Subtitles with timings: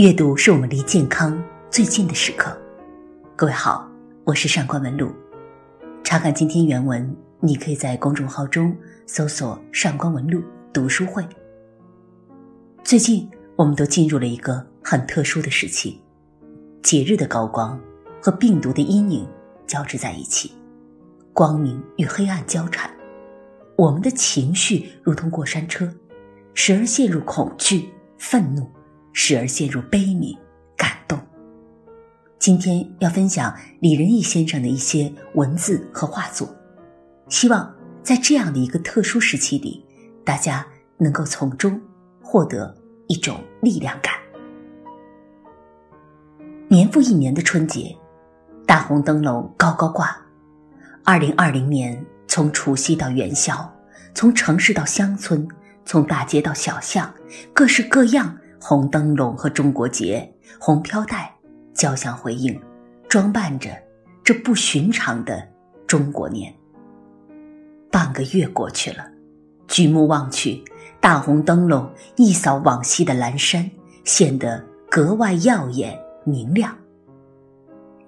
[0.00, 1.38] 阅读是我们离健康
[1.70, 2.58] 最近的时刻。
[3.36, 3.86] 各位好，
[4.24, 5.12] 我是上官文露。
[6.02, 11.22] 查看今天原文，你可以在公众号中搜索“上官文露读书会”。
[12.82, 16.00] 最近，我们都进入了一个很特殊的时期，
[16.82, 17.78] 节日的高光
[18.22, 19.28] 和病毒的阴影
[19.66, 20.50] 交织在一起，
[21.34, 22.90] 光明与黑暗交缠。
[23.76, 25.92] 我们的情绪如同过山车，
[26.54, 28.66] 时而陷入恐惧、愤怒。
[29.12, 30.36] 时而陷入悲悯、
[30.76, 31.18] 感动。
[32.38, 36.48] 今天要分享李仁义先生的一些文字和画作，
[37.28, 39.84] 希望在这样的一个特殊时期里，
[40.24, 41.80] 大家能够从中
[42.22, 42.74] 获得
[43.08, 44.14] 一种力量感。
[46.68, 47.94] 年复一年的春节，
[48.66, 50.16] 大红灯笼高高挂。
[51.04, 53.70] 二零二零年，从除夕到元宵，
[54.14, 55.46] 从城市到乡村，
[55.84, 57.12] 从大街到小巷，
[57.52, 58.36] 各式各样。
[58.60, 61.34] 红灯笼和中国结、红飘带
[61.72, 62.60] 交相辉映，
[63.08, 63.70] 装扮着
[64.22, 65.48] 这不寻常的
[65.86, 66.54] 中国年。
[67.90, 69.04] 半个月过去了，
[69.66, 70.62] 举目望去，
[71.00, 73.68] 大红灯笼一扫往昔的阑珊，
[74.04, 76.76] 显得格外耀眼明亮。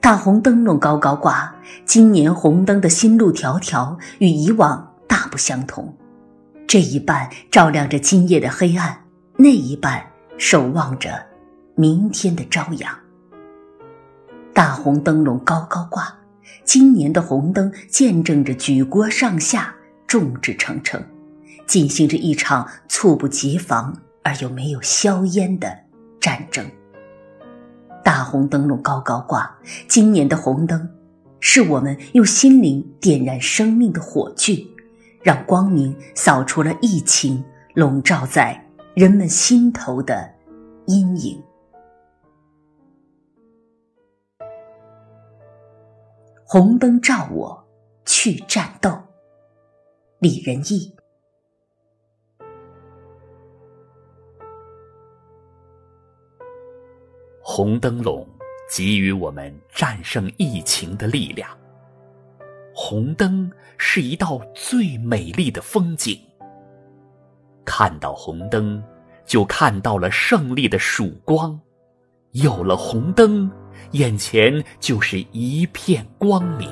[0.00, 5.94] 大红灯笼高高挂，今年红灯的新路条条与以往大不相同。
[6.66, 9.04] 这一半照亮着今夜的黑暗，
[9.36, 10.07] 那一半。
[10.38, 11.20] 守望着
[11.74, 12.96] 明天的朝阳，
[14.54, 16.16] 大红灯笼高高挂。
[16.62, 19.74] 今年的红灯见证着举国上下
[20.06, 21.02] 众志成城，
[21.66, 25.76] 进行着一场猝不及防而又没有硝烟的
[26.20, 26.64] 战争。
[28.04, 29.52] 大红灯笼高高挂。
[29.88, 30.88] 今年的红灯，
[31.40, 34.64] 是我们用心灵点燃生命的火炬，
[35.20, 37.44] 让光明扫除了疫情
[37.74, 38.64] 笼罩在。
[38.98, 40.28] 人们心头的
[40.88, 41.40] 阴影。
[46.44, 47.64] 红灯照我
[48.04, 48.90] 去战斗。
[50.18, 50.92] 李仁义。
[57.40, 58.26] 红灯笼
[58.68, 61.48] 给予我们战胜疫情的力量。
[62.74, 66.20] 红灯是一道最美丽的风景。
[67.68, 68.82] 看到红灯，
[69.28, 71.60] 就看到了胜利的曙光。
[72.32, 73.48] 有了红灯，
[73.92, 76.68] 眼前就是一片光明。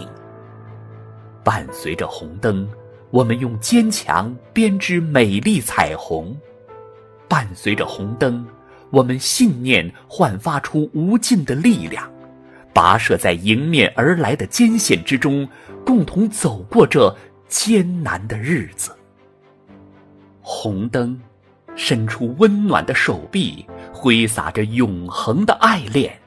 [1.44, 2.68] 伴随着红灯，
[3.10, 6.34] 我们用坚强编织美丽彩虹；
[7.28, 8.44] 伴随着红灯，
[8.90, 12.10] 我们信念焕发出无尽的力量，
[12.74, 15.48] 跋涉在迎面而来的艰险之中，
[15.84, 17.14] 共同走过这
[17.48, 18.96] 艰难的日子。
[20.40, 21.20] 红灯，
[21.76, 26.18] 伸出温暖的手臂，挥洒着永恒的爱恋，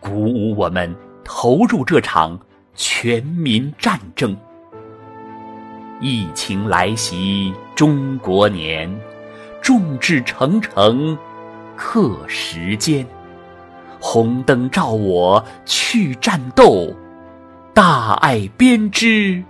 [0.00, 0.92] 鼓舞我们
[1.22, 2.40] 投入这场
[2.74, 4.36] 全民战争。
[6.00, 8.90] 疫情来袭，中国年，
[9.60, 11.16] 众志成城，
[11.76, 13.06] 克时间。
[14.00, 16.96] 红灯照我去战斗，
[17.74, 19.44] 大爱编织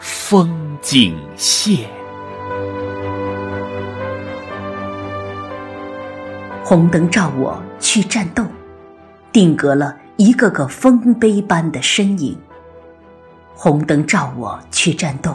[0.00, 1.97] 风景线。
[6.68, 8.44] 红灯照我去战斗，
[9.32, 12.36] 定格了一个个丰碑般的身影。
[13.54, 15.34] 红灯照我去战斗，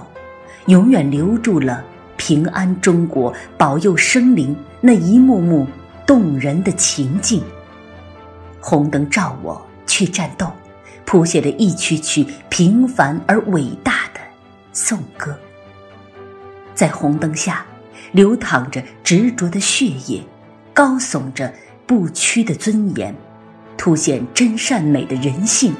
[0.67, 1.83] 永远留住了
[2.17, 5.65] 平安中国、保佑生灵那一幕幕
[6.05, 7.41] 动人的情景。
[8.59, 10.47] 红灯照我去战斗，
[11.03, 14.19] 谱写了一曲曲平凡而伟大的
[14.71, 15.35] 颂歌。
[16.75, 17.65] 在红灯下，
[18.11, 20.21] 流淌着执着的血液。
[20.73, 21.53] 高耸着
[21.85, 23.15] 不屈的尊严，
[23.77, 25.75] 凸显真善美的人性，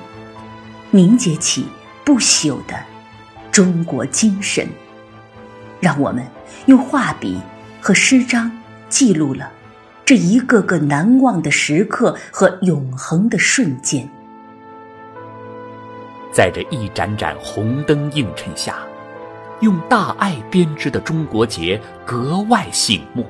[0.91, 1.65] 凝结起
[2.05, 2.75] 不朽的
[3.51, 4.67] 中国精神。
[5.79, 6.23] 让我们
[6.67, 7.41] 用画笔
[7.81, 8.51] 和诗章
[8.87, 9.51] 记录了
[10.05, 14.07] 这一个个难忘的时刻和永恒的瞬间。
[16.31, 18.78] 在这一盏盏红灯映衬下，
[19.61, 23.25] 用大爱编织的中国结格外醒目。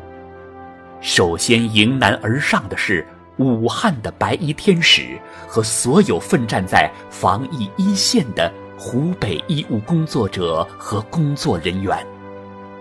[1.04, 3.06] 首先迎难而上的是
[3.36, 12.08] 武汉的白衣天使和所有奋战在防疫一线的湖北医务工作者和工作人员，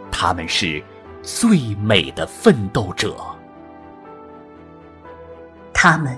[0.08, 0.80] 他们是
[1.20, 3.16] 最美的奋斗者。
[5.74, 6.16] 他们，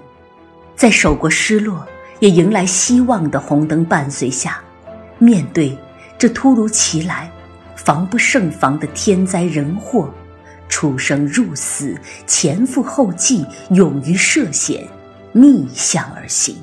[0.76, 1.86] 在受过失落
[2.20, 4.62] 也迎来希望的红灯伴随下，
[5.18, 5.74] 面对
[6.18, 7.30] 这突如其来、
[7.74, 10.12] 防不胜防的天灾人祸。
[10.68, 14.86] 出生入死，前赴后继，勇于涉险，
[15.32, 16.56] 逆向而行。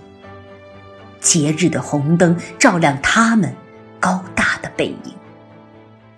[1.20, 3.54] 节日的红灯照亮他们
[4.00, 5.14] 高大的背影，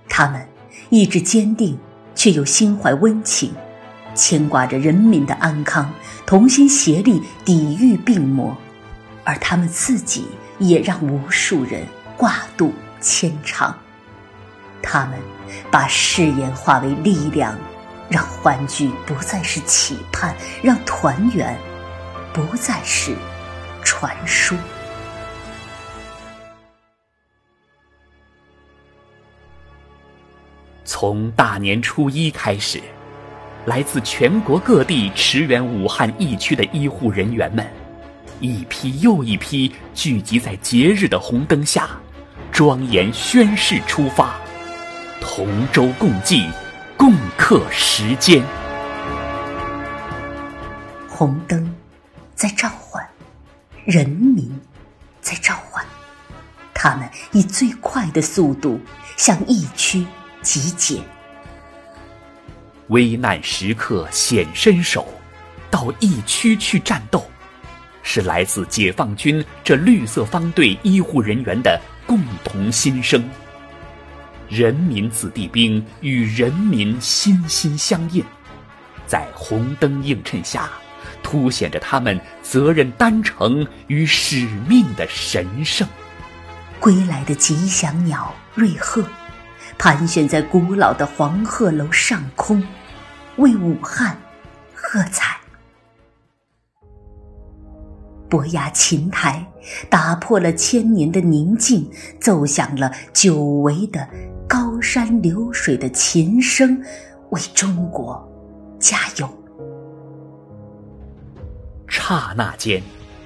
[0.08, 0.42] 他们
[0.90, 1.78] 意志坚定，
[2.16, 3.54] 却又心怀温情，
[4.16, 5.92] 牵挂着人民的安康，
[6.26, 8.56] 同心协力抵御病魔，
[9.26, 10.26] 而他们自己
[10.58, 12.72] 也让无数人挂肚
[13.02, 13.78] 牵肠。
[14.82, 15.20] 他们
[15.70, 17.58] 把誓言化为力量，
[18.14, 21.58] 让欢聚不再是期盼，让团圆
[22.32, 23.16] 不再是
[23.84, 24.56] 传说。
[30.86, 32.80] 从大年初一开始，
[33.66, 37.68] 来自全国各地驰援武汉疫区的医护人员们，
[38.40, 41.90] 一批又一批聚集在节日的红灯下，
[42.52, 44.36] 庄严宣誓出发，
[45.20, 46.48] 同舟共济，
[47.04, 48.42] 共克时艰。
[51.10, 51.76] 红灯
[52.34, 53.06] 在召唤，
[53.84, 54.50] 人民
[55.20, 55.86] 在召唤，
[56.74, 58.80] 他们以最快的速度
[59.18, 60.08] 向疫区。
[60.42, 61.02] 集结，
[62.88, 65.06] 危难时刻显身手，
[65.70, 67.30] 到疫区去战斗，
[68.02, 71.78] 是来自解放军这绿色方队医护人员的
[72.08, 73.22] 共同心声。
[74.54, 78.24] 人民子弟兵与人民心心相印，
[79.08, 80.70] 在红灯映衬下，
[81.24, 85.88] 凸显着他们责任担承与使命的神圣。
[86.80, 89.04] 归来的吉祥鸟瑞鹤。
[89.80, 92.64] 盘旋在古老的黄鹤楼上空，
[93.38, 94.16] 为武汉
[94.76, 95.36] 喝彩。
[98.30, 99.44] 伯牙琴台
[99.90, 101.90] 打破了千年的宁静，
[102.20, 104.08] 奏响了久违的
[104.54, 106.80] 高山流水的琴声，
[107.32, 108.24] 为中国
[108.80, 109.28] 加油。
[111.88, 112.80] 刹那间，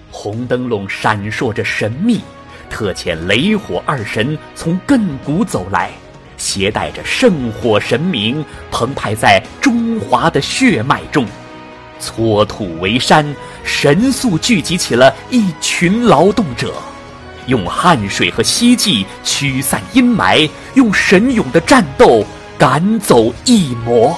[0.10, 2.22] 红灯笼闪烁着神秘，
[2.70, 5.92] 特遣雷火二神从亘古走来。
[6.38, 8.42] 携带着圣火神明，
[8.72, 11.26] 澎湃在中华的血脉中，
[12.00, 13.26] 搓土为山，
[13.66, 16.74] 神速聚集起了一群劳动者，
[17.48, 22.24] 用汗水和希冀驱散阴霾，用神勇的战斗
[22.58, 24.18] 赶走疫魔。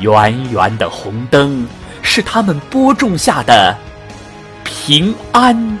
[0.00, 1.66] 圆圆的红灯，
[2.02, 3.76] 是他们播种下的
[4.64, 5.78] 平安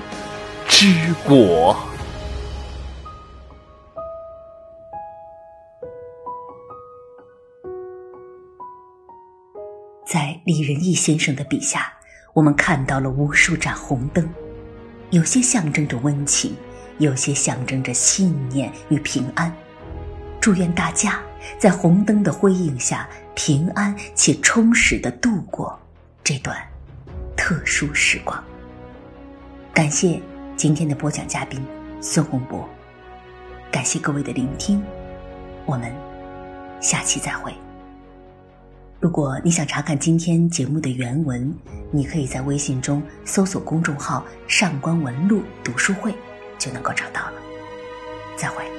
[0.66, 1.76] 之果。
[10.06, 11.92] 在李仁义先生的笔下，
[12.32, 14.26] 我们看到了无数盏红灯，
[15.10, 16.54] 有些象征着温情，
[16.98, 19.52] 有些象征着信念与平安。
[20.40, 21.20] 祝愿大家
[21.58, 25.78] 在红灯的辉映下，平安且充实的度过
[26.24, 26.56] 这段
[27.36, 28.42] 特殊时光。
[29.72, 30.20] 感谢
[30.56, 31.64] 今天的播讲嘉宾
[32.00, 32.68] 孙洪博，
[33.70, 34.82] 感谢各位的聆听，
[35.66, 35.92] 我们
[36.80, 37.54] 下期再会。
[38.98, 41.54] 如果你想查看今天节目的原文，
[41.90, 46.14] 你可以在微信中搜索公众号“上官文录读书会”，
[46.58, 47.34] 就能够找到了。
[48.36, 48.75] 再会。